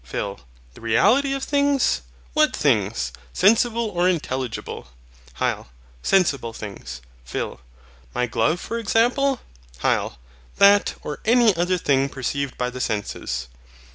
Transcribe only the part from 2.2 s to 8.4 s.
What things? sensible or intelligible? HYL. Sensible things. PHIL. My